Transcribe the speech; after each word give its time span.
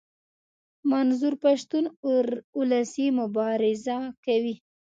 منظور 0.91 1.33
پښتون 1.43 1.83
اولسي 2.59 3.07
مبارزه 3.19 3.97
کوي. 4.25 4.55